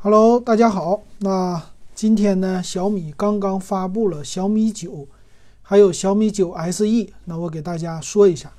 [0.00, 1.02] Hello，大家好。
[1.18, 1.60] 那
[1.92, 5.08] 今天呢，小米刚刚发布了小米九，
[5.60, 7.08] 还有小米九 SE。
[7.24, 8.52] 那我给大家说一下，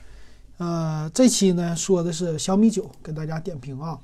[0.57, 3.97] 呃，这期呢说的是小米九，给大家点评啊。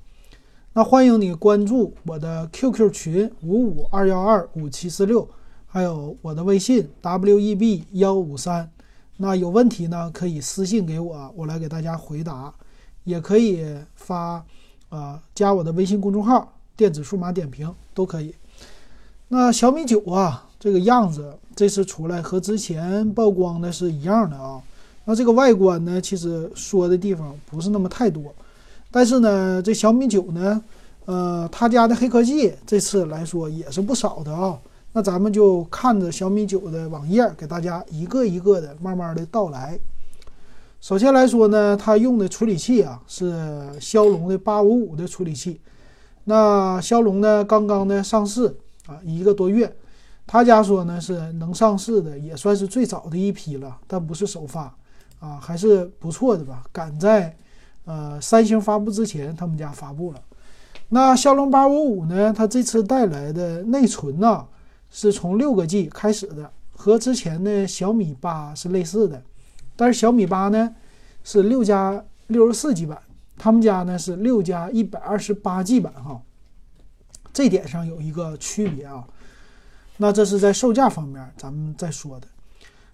[0.71, 5.27] 那欢迎你关注我的 QQ 群五五二幺二五七四六，
[5.67, 8.71] 还有我的微信 WEB 幺五三。
[9.17, 12.53] 那有问题呢，可以私信给我，我来给大家回答。
[13.03, 14.45] 也可以发，
[14.87, 18.33] 啊，加我的微信公众号“电子数码点评”都可以。
[19.27, 24.61] 那小米九啊，这个样子这次出来和之前曝光的是一样的啊。
[25.05, 28.23] 那这个外观呢，其实说的地方不是那么太多。
[28.91, 30.63] 但是呢，这小米九呢，
[31.05, 34.57] 呃，他家的黑科技这次来说也是不少的啊。
[34.93, 39.77] 那咱们就看着小米九的网页，给大家一个一个的慢慢的道来。
[40.79, 43.33] 首先来说呢，它用的处理器啊是
[43.79, 45.59] 骁龙的八五五的处理器。
[46.25, 48.47] 那骁龙呢刚刚呢上市
[48.87, 49.73] 啊一个多月，
[50.27, 54.75] 他家说呢是能上市的，也算是最早的一批了，但不是首发
[55.19, 56.63] 啊，还是不错的吧。
[56.71, 57.35] 赶在
[57.85, 60.21] 呃三星发布之前，他们家发布了。
[60.89, 64.45] 那骁龙八五五呢，它这次带来的内存呢
[64.89, 69.21] 是从六个 G 开始的，和之前的小米八是类似的。
[69.75, 70.75] 但是小米八呢
[71.23, 72.97] 是六加六十四 G 版，
[73.37, 76.21] 他们家呢是六加一百二十八 G 版哈，
[77.33, 79.03] 这点上有一个区别啊。
[79.97, 82.27] 那这是在售价方面咱们再说的。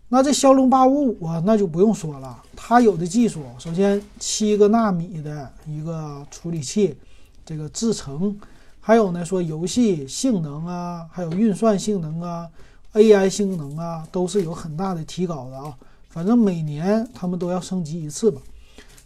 [0.10, 6.98] 那这骁龙八五五啊，那就不用说了，它有的技术，首先七个纳米的一个处理器，
[7.46, 8.38] 这个制程，
[8.82, 12.50] 还有呢说游戏性能啊，还有运算性能啊
[12.94, 15.74] ，AI 性能啊，都是有很大的提高的啊。
[16.10, 18.42] 反正每年他们都要升级一次吧。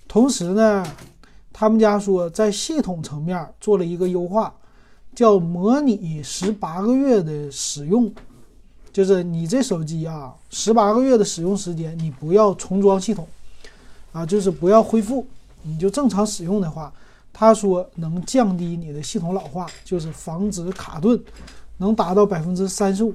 [0.08, 0.84] 同时呢，
[1.58, 4.54] 他们家说在系统层面做了一个优化，
[5.16, 8.12] 叫模拟十八个月的使用，
[8.92, 13.26] 就是你这手机啊，十八个月的使用时间，你不要重装系统，
[14.12, 15.26] 啊，就是不要恢复，
[15.64, 16.92] 你就正常使用的话，
[17.32, 21.18] 他说能降低你的系统老化，就是防止卡顿，
[21.78, 23.14] 能达到百分之三十五。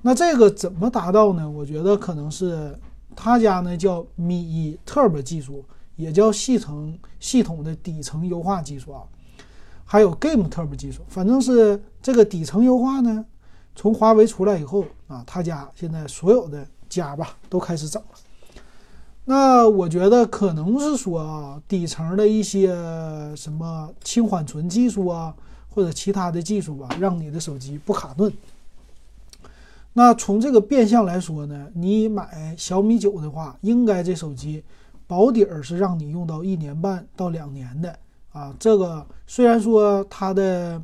[0.00, 1.48] 那这个怎么达到呢？
[1.48, 2.76] 我觉得可能是。
[3.14, 5.62] 他家呢叫米 Turbo 技术，
[6.02, 9.02] 也叫系统系统的底层优化技术啊，
[9.84, 13.24] 还有 Game Turbo 技术，反正是这个底层优化呢，
[13.76, 18.08] 从华为出来以后啊，他家现在所有的家吧都开始整了。
[19.24, 22.66] 那我觉得可能是说啊，底层的一些
[23.36, 25.32] 什么轻缓存技术啊，
[25.70, 28.32] 或者其他的技术吧，让你的手机不卡顿。
[29.92, 34.64] 那从这个变相来说呢，你买小米九的话，应该这手机
[35.12, 37.98] 保底儿是让你用到一年半到两年的
[38.30, 38.56] 啊。
[38.58, 40.82] 这个虽然说它的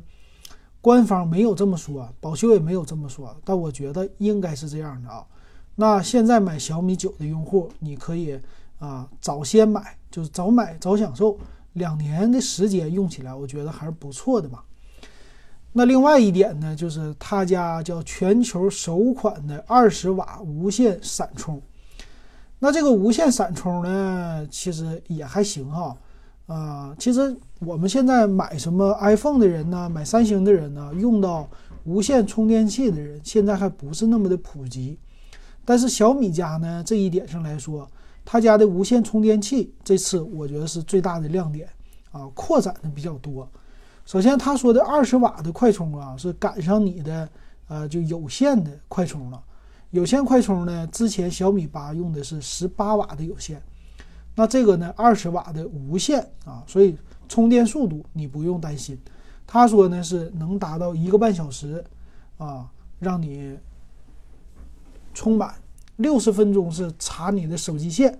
[0.81, 5.25] 官方没有这么说，保修也没有这么说，但我觉得应该是这样的啊。
[5.73, 8.39] 那现在买小米九的用户，你可以
[8.77, 11.35] 啊早先买，就是早买早享受，
[11.73, 14.63] 两年的时间用起来，我觉得还是不错的吧。
[15.73, 21.59] 那另外一点呢，就是他家叫全球首款的二十瓦无线闪充。
[22.59, 25.95] 那这个无线闪充呢，其实也还行哈。
[26.47, 31.47] 啊，其实我们现在买什么 iPhone 的人呢，买三星的人呢，用到
[31.85, 34.97] 无线充电器的人，现在还不是那么的普及。
[35.63, 37.87] 但是小米家呢，这一点上来说，
[38.25, 41.69] 他家的无线充电器这次我觉得是最大的亮点
[42.11, 43.47] 啊，扩展的比较多。
[44.05, 47.29] 首先，他说的二十瓦的快充啊，是赶上你的
[47.67, 49.39] 呃就有线的快充了。
[49.91, 53.61] 有线快充呢，之前小米八用的是十八瓦的有线，
[54.35, 56.95] 那这个呢二十瓦的无线啊，所以
[57.27, 58.99] 充电速度你不用担心。
[59.47, 61.83] 他说呢是能达到一个半小时
[62.37, 63.57] 啊，让你
[65.13, 65.55] 充满
[65.95, 68.19] 六十分钟是插你的手机线，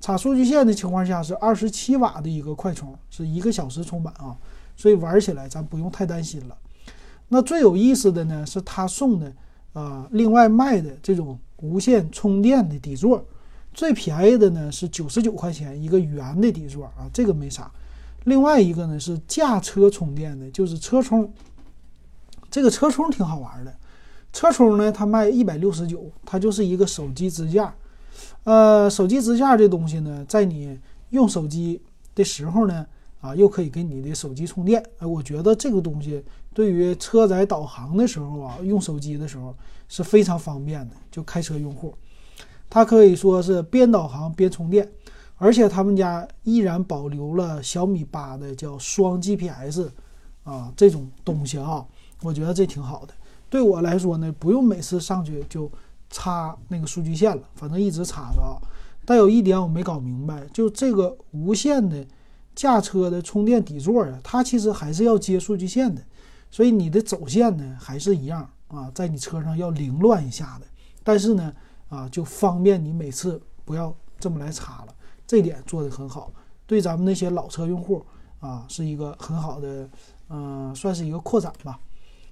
[0.00, 4.36] 插数据线的情况下是二十七瓦的一个快充，是一个小时充满啊。
[4.76, 6.56] 所以玩起来咱不用太担心了。
[7.28, 9.34] 那最有意思的呢，是他送的
[9.78, 13.24] 啊，另外卖的这种无线充电的底座，
[13.72, 17.70] 最便宜的呢是九十九块钱一个圆的底座啊，这个没啥。
[18.24, 21.32] 另外一个呢是驾车充电的，就是车充。
[22.50, 23.72] 这个车充挺好玩的，
[24.32, 27.72] 车充呢它卖一百六十九，它就是一个手机支架。
[28.42, 30.78] 呃，手机支架这东西呢，在你
[31.10, 31.80] 用手机
[32.14, 32.84] 的时候呢。
[33.20, 36.22] 啊，又可以给你的手机充电，哎，我觉得这个东西
[36.58, 39.54] 对于车载导航的时候啊，用手机的时候
[39.88, 40.96] 是非常方便的。
[41.08, 41.94] 就开车用户，
[42.68, 44.90] 它可以说是边导航边充电，
[45.36, 49.88] 而且他们家依然保留了小米八的叫双 GPS，
[50.42, 51.86] 啊这种东西啊，
[52.24, 53.14] 我觉得这挺好的。
[53.48, 55.70] 对我来说呢，不用每次上去就
[56.10, 58.58] 插那个数据线了，反正一直插着啊。
[59.04, 62.04] 但有一点我没搞明白，就这个无线的
[62.56, 66.02] 驾车的充电底座啊，它其实还是要接数据线的，
[66.50, 70.66] 所以你的走线呢还是一样啊，在你车上要凌乱一下的。
[71.02, 71.52] 但是呢，
[71.88, 74.94] 啊，就方便你每次不要这么来插了，
[75.26, 76.30] 这点做的很好，
[76.66, 78.04] 对咱们那些老车用户
[78.40, 79.88] 啊，是一个很好的，
[80.28, 81.78] 嗯，算是一个扩展吧。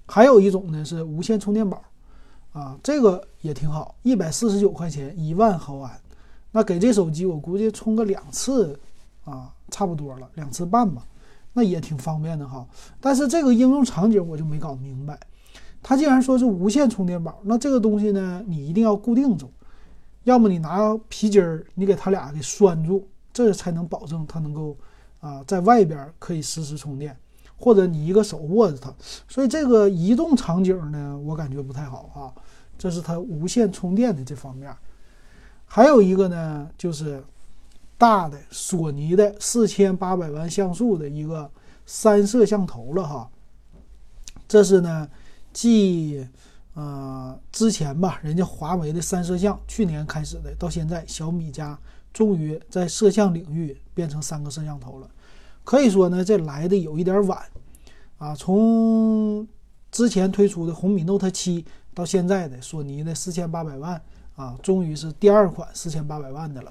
[0.07, 1.83] 还有一种呢是无线充电宝，
[2.53, 6.01] 啊，这个也挺好，一百四十九块钱，一万毫安。
[6.53, 8.79] 那给这手机，我估计充个两次，
[9.25, 11.07] 啊，差不多了，两次半吧，
[11.57, 12.67] 那也挺方便的哈。
[13.01, 15.19] 但是这个应用场景我就没搞明白，
[15.83, 19.51] 它既然说是无线充电宝，那这个东西呢，你一定要固定住，
[20.25, 24.77] 要么你拿皮筋儿，你给它俩给拴住，这才能保证它能够
[25.21, 27.17] 啊在外边可以实时充电，
[27.57, 28.93] 或者你一个手握着它。
[29.27, 32.35] 所以这个移动场景呢，我感觉不太好哈。
[32.77, 34.71] 这是它无线充电的这方面。
[35.65, 37.25] 还有一个呢，就是
[37.99, 41.51] 大的索尼的四千八百万像素的一个
[41.85, 43.31] 三摄像头了哈。
[44.49, 45.09] 这是呢，
[45.53, 46.27] 继
[46.75, 51.79] 呃之前吧，人家华为的三摄像去年开始的，到现在小米家
[52.13, 55.11] 终于在摄像领域变成三个摄像头了。
[55.65, 57.43] 可以说呢，这来的有一点晚
[58.19, 58.35] 啊。
[58.35, 59.47] 从
[59.91, 61.65] 之前推出的红米 Note 七
[61.95, 64.01] 到现在的索尼的四千八百万。
[64.37, 66.71] 啊，终于是第二款四千八百万的了。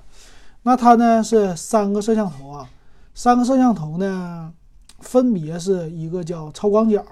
[0.68, 2.68] 那它呢是三个摄像头啊，
[3.14, 4.52] 三个摄像头呢，
[5.00, 7.06] 分别是一个叫超广角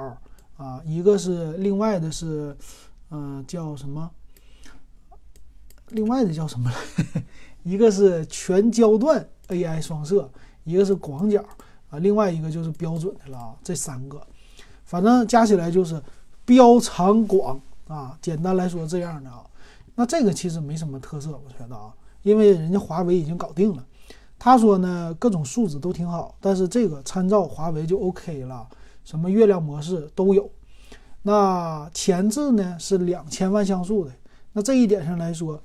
[0.58, 2.58] 啊，一个是另外的是，
[3.12, 4.10] 嗯，叫什么？
[5.90, 7.24] 另外的叫什么来？
[7.62, 10.28] 一个是全焦段 AI 双摄，
[10.64, 11.40] 一个是广角
[11.92, 13.54] 啊，另外一个就是标准的了啊。
[13.64, 14.20] 这三个，
[14.84, 16.02] 反正加起来就是
[16.44, 18.18] 标长广啊。
[18.20, 19.46] 简单来说这样的啊。
[19.94, 23.86] 那这个其实没什么特色，我觉得啊，因为人家华为已经搞定了。
[24.40, 28.68] 他说呢，各种素质都挺好，但是这个参照华为就 OK 了，
[29.06, 30.50] 什么月亮模式都有。
[31.22, 34.12] 那前置呢是两千万像素的，
[34.52, 35.62] 那这一点上来说，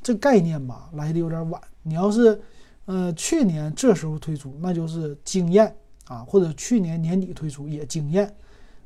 [0.00, 1.60] 这概念吧来的有点晚。
[1.82, 2.40] 你要是
[2.84, 5.74] 呃去年这时候推出，那就是惊艳
[6.06, 8.32] 啊，或者去年年底推出也惊艳。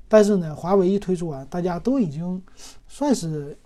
[0.09, 2.43] 但是呢，华为一推出完，大家都已经
[2.87, 3.57] 算是。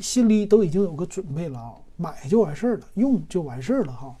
[0.00, 1.72] 心里都已经有个准备了啊，
[2.02, 4.16] 买就完事儿了，用就完事儿了哈。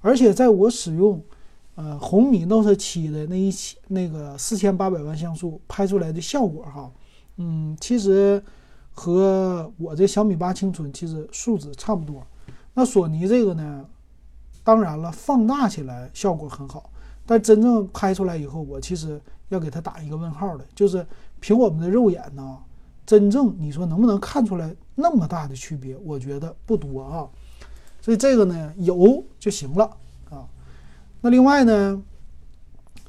[0.00, 1.22] 而且在我使用，
[1.76, 6.90] 呃，红米 Note 七的那一期那个四千八百万像素拍出来的效果哈，
[7.36, 8.42] 嗯，其实
[8.92, 12.22] 和我这小米八青春其实素质差不多。
[12.74, 13.84] 那索尼这个呢，
[14.62, 16.90] 当然了，放大起来效果很好，
[17.24, 21.06] 但真正拍出来以后，我其实要给它打一个问号的，就是
[21.40, 22.58] 凭我们的肉眼呢。
[23.06, 25.96] 真正你说能不能看出来那么大的区别？
[25.98, 27.28] 我觉得不多啊，
[28.00, 29.84] 所以这个呢有就行了
[30.30, 30.46] 啊。
[31.20, 32.02] 那另外呢，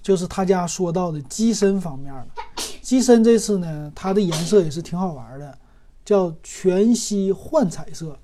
[0.01, 2.27] 就是他家说到的机身方面了。
[2.81, 5.57] 机身这次呢，它的颜色也是挺好玩的，
[6.03, 8.17] 叫全息幻彩色。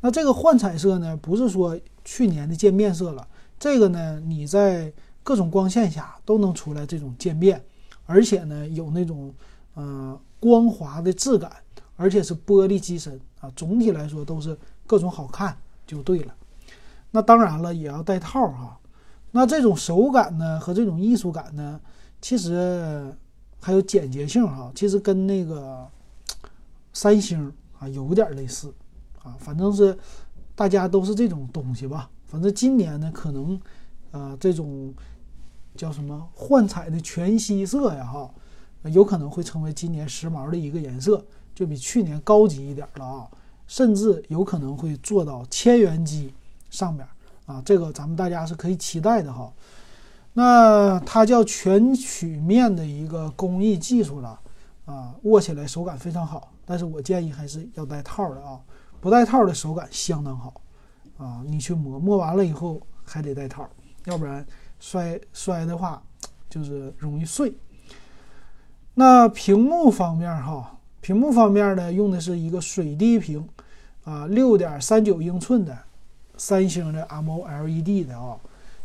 [0.00, 3.28] 那这个幻彩色呢，不是说去年的渐变色了，
[3.58, 4.90] 这个呢，你在
[5.22, 7.62] 各种光线下都能出来这种渐变，
[8.06, 9.30] 而且呢，有那种
[9.80, 10.18] 嗯。
[10.42, 11.52] 光滑的质感，
[11.96, 14.56] 而且是玻璃机身啊，总体来说都是
[14.86, 15.54] 各种好看
[15.86, 16.34] 就对了。
[17.10, 18.80] 那当然了，也要带套哈。
[19.32, 21.78] 那这种手感呢，和这种艺术感呢，
[22.22, 23.14] 其实
[23.60, 25.86] 还有简洁性哈，其实跟那个
[26.94, 28.72] 三星啊有点类似
[29.22, 29.36] 啊。
[29.38, 29.94] 反正是
[30.54, 32.08] 大家都是这种东西吧。
[32.24, 33.60] 反正今年呢，可能
[34.10, 34.94] 啊这种
[35.76, 38.30] 叫什么幻彩的全息色呀哈。
[38.84, 41.22] 有可能会成为今年时髦的一个颜色，
[41.54, 43.28] 就比去年高级一点了啊，
[43.66, 46.32] 甚至有可能会做到千元机
[46.70, 47.06] 上面
[47.44, 49.52] 啊，这个咱们大家是可以期待的哈。
[50.32, 54.40] 那它叫全曲面的一个工艺技术了
[54.86, 58.58] 啊，握起来手感非常好，但是我建议还是要带套的啊，
[59.00, 60.60] 不带套的手感相当好
[61.18, 63.68] 啊，你去磨磨完了以后还得带套，
[64.06, 64.46] 要不然
[64.78, 66.02] 摔摔的话
[66.48, 67.52] 就是容易碎。
[68.94, 73.48] 那屏幕方面哈，屏幕方面呢，用的是一个水滴屏，
[74.04, 75.76] 啊，六点三九英寸的
[76.36, 78.38] 三星的 M O L E D 的啊，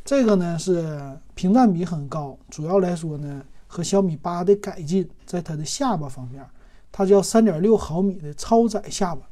[0.03, 6.45] 这个呢是屏占比很高，主要来说呢和小米八的改进，在它的下巴方面，
[6.91, 9.27] 它叫三点六毫米的超窄下巴，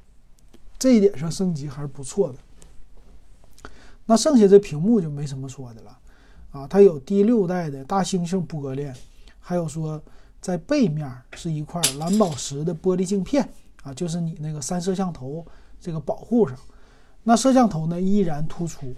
[0.77, 2.35] 这一点上升级还是不错的。
[4.05, 5.97] 那剩下这屏幕就没什么说的了，
[6.51, 8.91] 啊，它有第六代的大猩猩玻璃。
[9.45, 10.01] 还有说
[10.43, 13.47] 在背面是一块蓝宝石的玻璃镜片
[13.81, 15.45] 啊，就是你那个三摄像头
[15.79, 16.57] 这个保护上。
[17.23, 18.93] 那摄像头呢依然突出。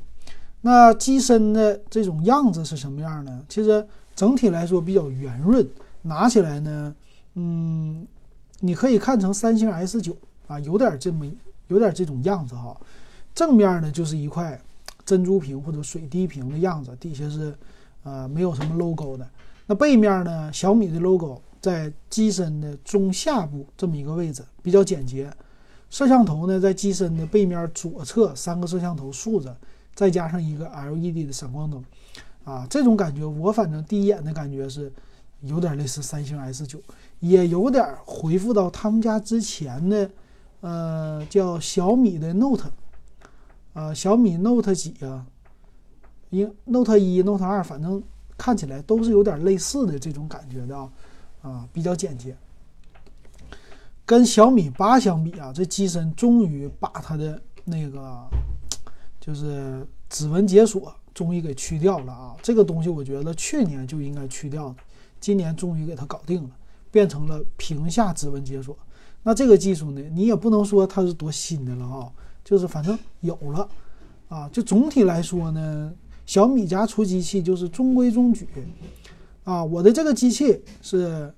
[0.62, 3.46] 那机身的这种样子是什么样呢？
[3.48, 5.70] 其实整体来说比较圆润，
[6.02, 6.96] 拿起来呢，
[7.36, 8.08] 嗯，
[8.62, 11.32] 你可以看成三星 S 九啊，有点这么
[11.68, 12.76] 有点这种样子哈。
[13.36, 14.60] 正面呢就是一块
[15.06, 17.56] 珍珠屏或者水滴屏的样子，底下是
[18.02, 19.30] 呃没有什么 logo 的。
[19.68, 25.32] 那背面呢，小米的 logo 在机身的中下部这么一个位置，比较简洁。
[25.90, 29.56] 摄像头呢，在机身的背面左侧三个摄像头竖着，
[29.94, 31.84] 再加上一个 LED 的闪光灯，
[32.44, 34.92] 啊，这种感觉我反正第一眼的感觉是
[35.42, 36.80] 有点类似三星 S 九，
[37.20, 40.10] 也有点回复到他们家之前的，
[40.62, 42.70] 呃，叫小米的 Note，
[43.74, 45.26] 啊，小米 Note 几啊？
[46.30, 48.04] 因 Note 一、Note 二，反正
[48.38, 50.92] 看起来都是有点类似的这种感觉的啊，
[51.42, 52.36] 啊，比较简洁。
[54.06, 58.24] 跟小米八相比啊，这机身终于把它的那个
[59.20, 62.36] 就是指纹解锁终于给去掉了啊！
[62.44, 64.76] 这个东西我觉得去年就应该去掉的，
[65.20, 66.50] 今年终于给它搞定了，
[66.92, 68.78] 变成了屏下指纹解锁。
[69.24, 72.12] 那这个技术呢，你也不能说它是多新的了啊，
[72.44, 73.68] 就是反正有了
[74.30, 74.48] 啊。
[74.50, 75.92] 就总体来说呢，
[76.26, 78.48] 小米家出机器就是中规中矩
[79.44, 79.64] 啊。
[79.64, 81.34] 我的这个机器是。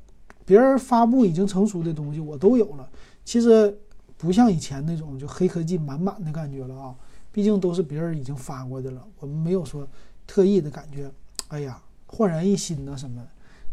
[0.46, 2.89] 别人发布已经成熟的东西，我都有了。
[3.25, 3.77] 其实
[4.15, 6.96] 不像以前那种就黑科技满满的感觉了啊，
[7.34, 9.86] 毕竟都是别人已经发过的了，我们没有说
[10.25, 11.12] 特意的感觉。
[11.50, 13.22] 哎呀，焕然一新呐什么。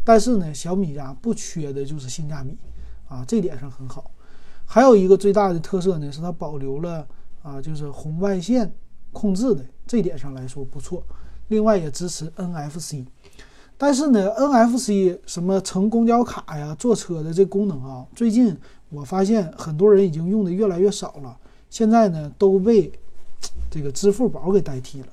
[0.03, 2.57] 但是呢，小米家不缺的就是性价比
[3.07, 4.11] 啊，这点上很好。
[4.65, 7.07] 还有一个最大的特色呢，是它保留了
[7.41, 8.69] 啊，就是红外线
[9.13, 11.03] 控制的这点上来说不错。
[11.49, 13.05] 另外也支持 NFC。
[13.77, 18.57] 但是呢，NFC 什么乘公交卡呀、坐车的这功能啊，最近
[18.89, 21.37] 我发现很多人已经用的越来越少了。
[21.69, 22.91] 现在呢，都被
[23.69, 25.07] 这个支付宝给代替了。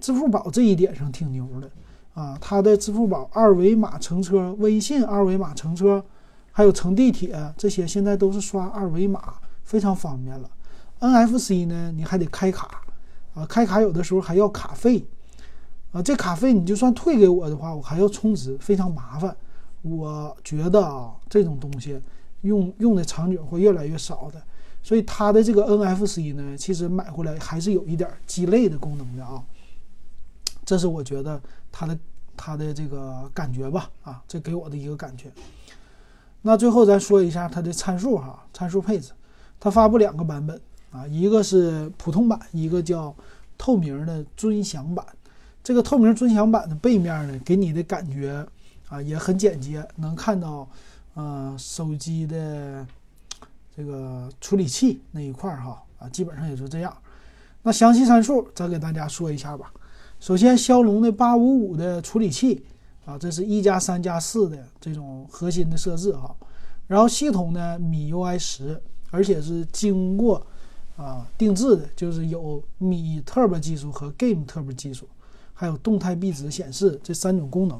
[0.00, 1.70] 支付宝这一点上挺牛的
[2.14, 6.04] 啊，它的支付宝二维码乘车、微信二维码乘车，
[6.50, 10.50] 还有乘地铁这些，现在都是刷二维码，非常方便了。
[10.98, 12.82] NFC 呢，你还得开卡
[13.34, 15.04] 啊，开卡有的时候还要卡费。
[15.92, 19.36] 啊，这卡费你就算退给我的话，我还要充值，非常麻烦。
[19.82, 22.00] 我觉得啊，这种东西
[22.42, 24.40] 用用的场景会越来越少的，
[24.82, 29.42] 所以它的这个 NFC 呢，其实买回来还是有一点鸡肋的功能的啊。
[30.64, 31.98] 这是我觉得它的
[32.36, 35.32] 它的这个感觉吧，啊，这给我的一个感觉。
[36.42, 39.10] 那最后咱说一下它的参数哈，参数配置，
[39.58, 40.60] 它发布两个版本
[40.90, 43.14] 啊，一个是普通版，一个叫
[43.56, 45.04] 透明的尊享版。
[45.62, 48.46] 这个透明尊享版的背面呢，给你的感觉
[48.88, 50.68] 啊也很简洁，能看到
[51.14, 52.86] 呃手机的
[53.76, 56.96] 这个处理器那一块哈啊，基本上也就这样。
[57.62, 59.70] 那详细参数咱给大家说一下吧。
[60.18, 62.64] 首先，骁龙的八五五的处理器
[63.04, 66.34] 啊，这是一加三加四的这种核心的设置哈。
[66.86, 70.46] 然后系统呢，米 UI 十，而且是经过
[71.00, 75.08] 啊定制的，就是有米 Turbo 技术和 Game Turbo 技术。
[75.52, 77.78] 还有动态壁纸显示这三种功能，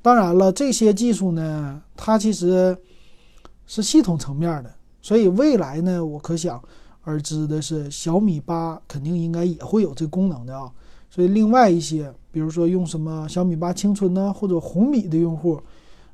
[0.00, 2.78] 当然了，这些技术呢，它其实
[3.66, 6.62] 是系统层面的，所以未来呢，我可想
[7.02, 10.70] 而知的是，小米八肯定应该也会有这功能的啊。
[11.10, 15.60] 所以另外一些，比如说用什么小米八青春呢，或者红米的用户，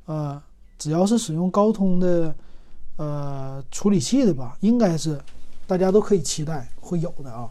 [0.07, 0.43] 呃，
[0.79, 2.35] 只要是使用高通的
[2.97, 5.21] 呃处理器的吧，应该是
[5.73, 7.51] 大家都可以期待会有的啊。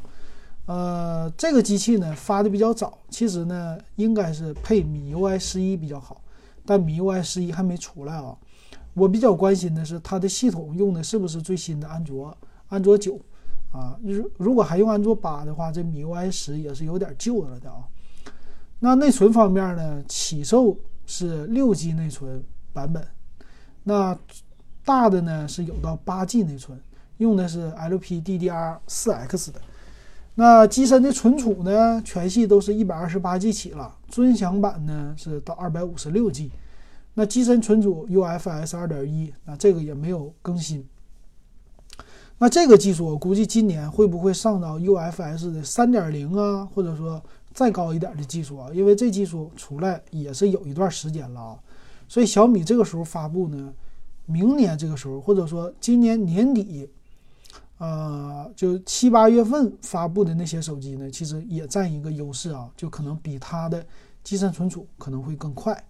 [0.68, 6.22] 呃，这个机器呢发的比较早，其实呢应该是配米 UI 十一比较好，
[6.64, 8.38] 但米 UI 十一还没出来啊。
[8.94, 12.38] 我比较关心的是它的系统用的是不是最新的安卓，
[12.68, 13.20] 安卓九
[13.72, 13.98] 啊。
[14.04, 17.78] 如如果还用安卓八的话，这米 UI 十也是有点旧了的啊。
[18.78, 23.04] 那内存方面呢，起售是六 G 内存版本，
[23.84, 24.16] 那
[24.86, 26.80] 大的呢是有到八 G 内存，
[27.22, 29.62] 用的是 LPDDR 四 X 的。
[30.34, 32.02] 那机身的存储呢？
[32.04, 36.50] 全系都是一百二十八 G 起了，尊享版呢是到二百五十六 G。
[37.14, 40.84] 那机身存储 UFS 二点一，那这个也没有更新。
[42.40, 47.22] 那这个技术我估计今年会不会上到 UFS 的三点零啊，或者说
[47.54, 48.70] 再高一点的技术啊？
[48.74, 51.60] 因为这技术出来也是有一段时间了啊，
[52.08, 53.72] 所以小米这个时候发布呢，
[54.26, 56.90] 明年这个时候，或者说今年年底。
[57.82, 63.84] 呃，就七八月份发布的那些手机呢，其实也占一个优势啊，就可能比它的
[64.24, 65.84] 机身存储可能会更快。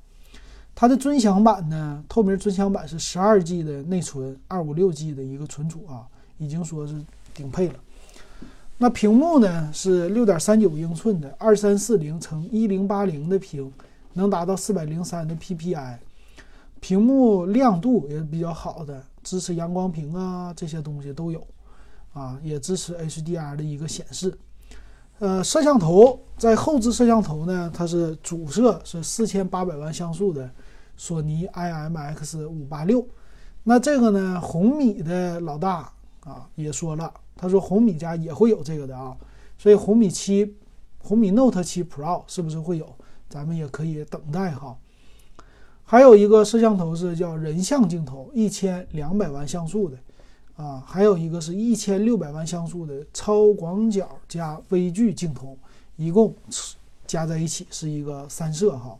[0.74, 6.08] 它的尊享版呢，透明尊享版是十二 G 的内存，二五六 G 的一个存储啊，
[6.38, 6.96] 已经说是
[7.34, 7.76] 顶配了。
[8.78, 13.70] 那屏幕呢是六点三九英寸的二三四零乘一零八零的屏，
[14.14, 15.98] 能达到四百零三的 PPI，
[16.80, 21.46] 屏幕亮度也比较好的，支持阳光屏啊这些东西都有，
[22.14, 24.38] 啊也支持 HDR 的一个显示。
[25.20, 30.50] 呃，摄像头在后置摄像头呢，它是主摄是四千八百万像素的
[30.98, 33.06] 索尼 IMX 五八六。
[33.64, 35.92] 那这个呢，红米的老大
[36.22, 39.16] 啊也说了，他说红米家也会有这个的啊，
[39.60, 40.58] 所以红米七、
[40.98, 42.96] 红米 Note 七 Pro 是不是会有？
[43.30, 44.76] 咱们也可以等待哈。
[45.84, 49.98] 还有一个摄像头是叫人像镜头，一千两百万像素的。
[50.62, 55.58] 啊，还有一个是一千六百万像素的超广角加微距镜头，
[55.96, 56.36] 一共
[57.08, 58.96] 加在一起是一个三摄哈。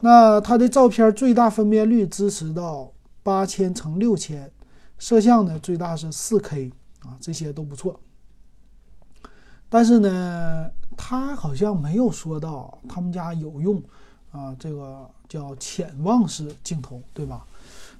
[0.00, 2.92] 那它的照片最大分辨率支持到
[3.24, 4.48] 八千乘六千，
[4.98, 7.98] 摄像呢最大是四 K 啊，这些都不错。
[9.68, 13.82] 但是呢，它好像没有说到他们家有用
[14.30, 17.44] 啊，这个叫潜望式镜头，对吧？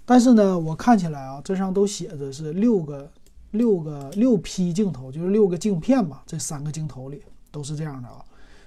[0.04, 3.11] 但是呢，我看起来啊，这上都写着是六个、
[3.52, 6.23] 六个六 P 镜头，就是六个镜片吧。
[6.26, 8.25] 这三个镜头里都是这样的啊。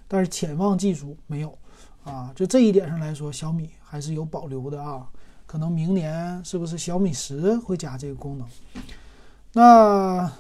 [0.08, 1.58] 但是潜望技术没有
[2.04, 5.08] 啊，就这一点上来说，小米还是有保留的啊。
[5.46, 8.48] 可能明年是不是小米十会加这个功能？
[9.54, 10.32] 那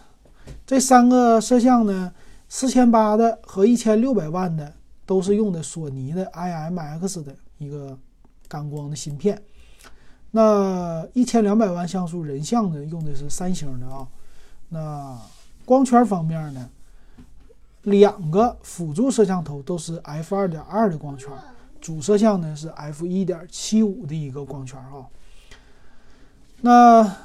[0.65, 2.11] 这三个摄像呢，
[2.47, 4.73] 四千八的和一千六百万的
[5.05, 7.97] 都是用的索尼的 IMX 的一个
[8.47, 9.41] 感光的芯片。
[10.35, 14.05] 那一千两百万像素人像呢，用的是三星的啊。
[14.67, 15.17] 那
[15.63, 16.69] 光圈方面呢，
[17.83, 21.31] 两个辅助摄像头都是 f 二点二的光圈，
[21.79, 25.07] 主摄像呢是 f 一点七五的一个光圈啊。
[26.59, 27.15] 那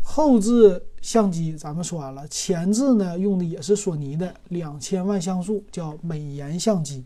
[0.00, 7.04] 后置相机咱们说完了，前置呢用的也是索尼的两千万像素，叫美颜相机，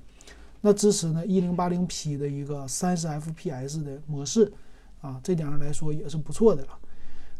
[0.61, 4.53] 那支持呢一零八零 P 的一个三十 fps 的模式。
[5.05, 6.71] 啊，这点上来说也是不错的了。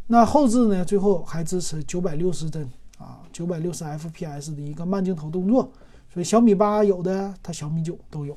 [0.07, 5.73] 那后置呢，最后还支持九百六十帧啊，九百六十 fps 的一个慢镜头动作。
[6.13, 8.37] 所以小米八有的，它小米九都有。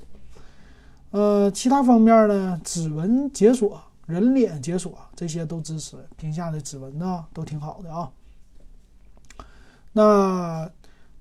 [1.11, 8.09] 呃，其他方面呢，指纹解锁、人脸解锁这些都支持，屏下的指纹呢都挺好的啊。
[9.91, 10.71] 那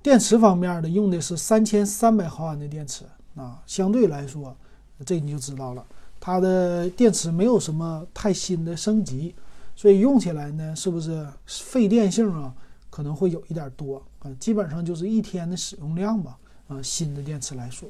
[0.00, 4.56] 电池方面的，用的是三千三百毫安的电池啊，相对来说，
[5.04, 5.84] 这你就知道了。
[6.26, 9.32] 它的电池没有什么太新的升级，
[9.76, 12.52] 所以用起来呢，是不是费电性啊？
[12.90, 16.36] 可能会有一点多啊，基本上就是一天的使用量吧。
[16.66, 17.88] 啊，新的电池来说，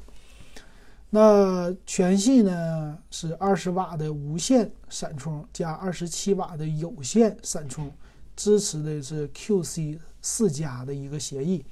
[1.09, 7.91] 那全系呢是二十瓦的无线闪充加二十七瓦的有线闪充，
[8.37, 11.65] 支持的是 QC 四加的一个协议，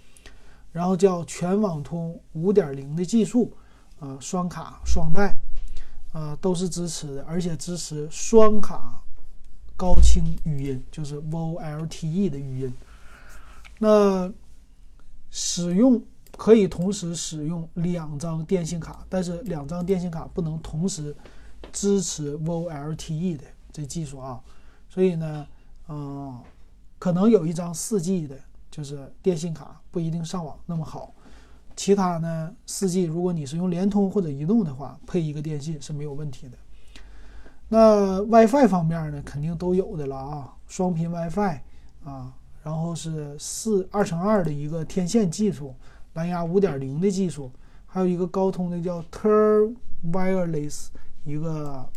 [0.73, 3.53] 然后叫全网通五点零的技术，
[4.01, 5.37] 啊，双卡双待。
[6.15, 9.03] 啊，都是支持的，而且支持双卡
[9.77, 12.73] 高清语音，就是 VoLTE 的语音。
[13.81, 14.33] 那
[15.29, 16.01] 使用
[16.37, 21.15] 可以同时使用两张电信卡，但是两张电信卡不能同时
[21.73, 24.41] 支持 VoLTE 的这技术啊。
[24.89, 25.45] 所以呢，
[25.89, 26.41] 嗯，
[27.01, 28.39] 可能有一张 4G 的，
[28.71, 31.13] 就是电信卡不一定上网那么好。
[31.77, 36.57] 其他呢，4G 如果你是用联通或者移动的话，配一个电信是没有问题的。
[37.69, 41.59] 那 WiFi 方面呢，肯定都有的了啊，双频 WiFi
[42.05, 42.33] 啊，
[42.63, 45.75] 然后是四二乘二的一个天线技术，
[46.13, 47.51] 蓝牙五点零的技术，
[47.87, 49.75] 还有一个高通的叫 Ter
[50.13, 50.89] Wireless，
[51.25, 51.89] 一个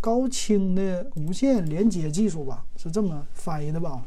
[0.00, 4.02] 高清的无线连接技术吧，是这么翻译的吧？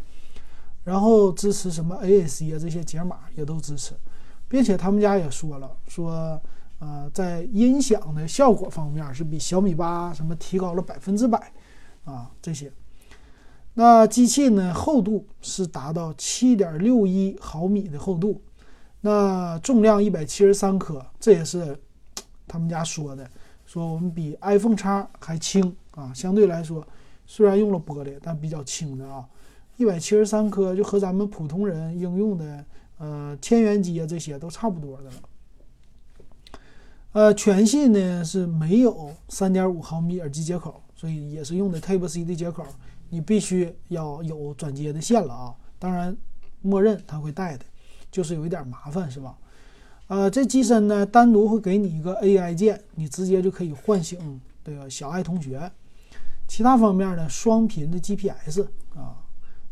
[0.85, 3.93] 然后支持什么 AAC 啊，这些解码也都支持。
[4.49, 6.41] 并且他们家也说了，说，
[6.79, 11.53] 呃，在音响的效果方面是比小米八什么提高了百分之百，
[12.03, 12.71] 啊，这些。
[13.75, 18.41] 那机器呢，厚度是达到七点六一毫米的厚度，
[19.01, 21.79] 那重量一百七十三克，这也是
[22.47, 23.29] 他们家说的，
[23.67, 26.85] 说我们比 iPhone 叉还轻啊，相对来说，
[27.27, 29.23] 虽然用了玻璃，但比较轻的啊，
[29.77, 32.65] 一百七十三克就和咱们普通人应用的。
[32.99, 35.13] 呃，千元机啊，这些都差不多的了。
[37.13, 42.63] 呃，全系呢是没有三点五毫米耳机接口，所以也是用的 Type C 的接口，
[43.09, 45.55] 你必须要有转接的线了啊。
[45.79, 46.15] 当然，
[46.61, 47.65] 默认它会带的，
[48.11, 49.35] 就是有一点麻烦，是吧？
[50.07, 55.71] 呃，这机身呢单独会给你一个 AI 键，你直接就可以唤醒这个小爱同学。
[56.47, 58.61] 其他方面呢，双频的 GPS
[58.95, 59.17] 啊，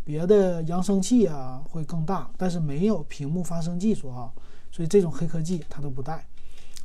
[0.07, 4.31] 别的扬声器啊会更大，但是没有屏幕发声技术啊，
[4.71, 6.25] 所以这种黑科技它都不带，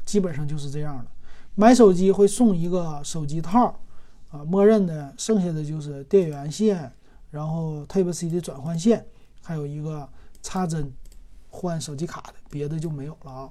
[0.04, 1.04] 基本上就是这样的。
[1.54, 3.78] 买手机会送一个手机套
[4.32, 6.92] 啊，默认的，剩下的就是电源线，
[7.30, 9.06] 然后 Type C 的转换线，
[9.40, 10.08] 还有一个
[10.42, 10.92] 插针
[11.48, 13.48] 换手机卡的，别的就没有了啊。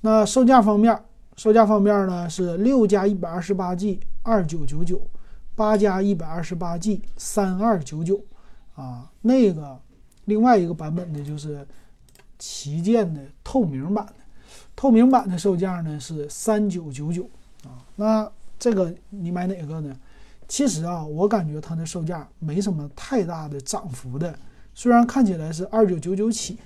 [0.00, 1.00] 那售价方面，
[1.36, 5.00] 售价方面呢是六加一百二十八 G 二九九九，
[5.54, 8.20] 八加一百二十八 G 三二九九，
[8.76, 9.76] 啊，那个
[10.26, 11.66] 另外一个版本的就是
[12.38, 14.14] 旗舰的透明版的，
[14.76, 17.28] 透明版的售价呢是三九九九
[17.64, 17.82] 啊。
[17.96, 19.96] 那这个你买哪个呢？
[20.46, 24.38] 其实啊，我感觉它的售价没什么太大的涨幅的，
[24.74, 26.56] 虽然看起来是二九九九起。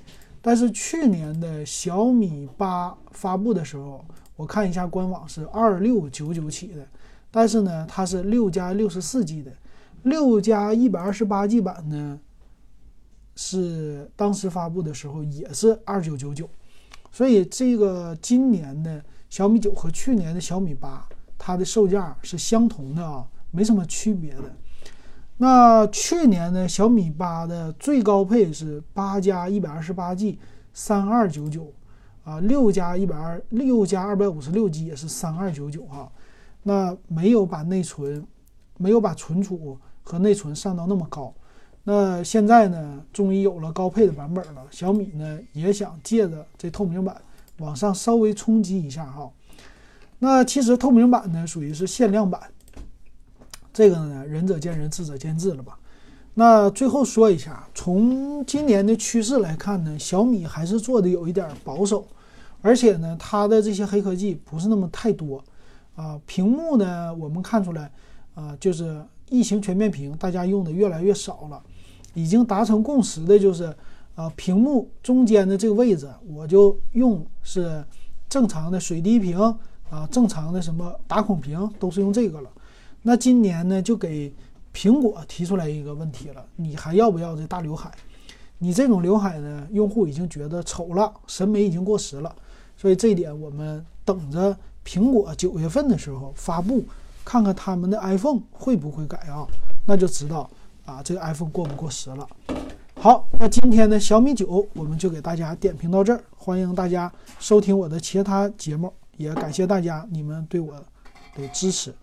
[0.43, 4.03] 但是去年的小米八发布的时候，
[4.37, 6.87] 我看一下官网是二六九九起的，
[7.31, 9.53] 但是呢，它是六加六十四 G 的，
[10.03, 12.19] 六加一百二十八 G 版呢，
[13.37, 16.49] 是当时发布的时候也是二九九九，
[17.11, 21.09] 所以这个今年的小米九和去年的小米八，
[21.39, 24.55] 它的售价是相同的啊，没什么区别的。
[25.37, 30.39] 那去年的小米八的最高配是八加一百二十八 G，
[30.75, 31.73] 三二九九，
[32.25, 36.13] 啊，六加一百二六加二百五十六 G 也是三二九九哈。
[36.63, 38.23] 那没有把内存，
[38.77, 39.79] 没有把存储
[40.11, 41.33] 和内存上到那么高。
[41.85, 44.63] 那现在呢，终于有了高配的版本了。
[44.71, 47.17] 小米呢也想借着这透明版
[47.59, 49.31] 往上稍微冲击一下哈。
[50.19, 52.41] 那其实透明版呢属于是限量版。
[53.73, 55.79] 这个呢，仁者见仁，智者见智了吧？
[56.35, 62.07] 那最后说一下，从今年的趋势来看呢，小米还是做的有一点保守，
[62.63, 65.43] 而且呢，它的这些黑科技不是那么太多
[65.95, 66.21] 啊。
[66.27, 67.91] 屏幕呢，我们看出来
[68.35, 71.63] 啊，就是异形全面屏，大家用的越来越少了。
[72.13, 73.75] 已经达成共识的就是，
[74.17, 77.83] 啊，屏幕中间的这个位置，我就用是
[78.29, 79.39] 正常的水滴屏
[79.89, 82.51] 啊，正常的什么打孔屏都是用这个了。
[83.03, 84.35] 那今年呢，就给
[84.75, 87.91] 苹果提出来一个问题了：你还要不要这大刘海？
[88.59, 92.35] 你这种刘海呢，用户已经觉得丑了，审美已经过时了。
[92.77, 96.85] 所以这一点，我们等着苹果九月份的时候发布，
[97.25, 99.47] 看看他们的 iPhone 会不会改啊？
[99.87, 100.49] 那就知道
[100.85, 102.29] 啊，这个 iPhone 过不过时了。
[102.95, 110.75] 好，那今天的小米九我们就给大家点评到这儿，欢迎大家收听我的其他节目，也感谢大家你们对我
[111.35, 111.95] 的支持。